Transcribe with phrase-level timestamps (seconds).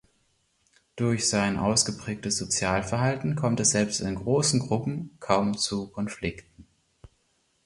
[0.95, 6.65] Durch sein ausgeprägtes Sozialverhalten kommt es selbst in großen Gruppen kaum zu Konflikten.